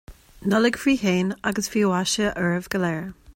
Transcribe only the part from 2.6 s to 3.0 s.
go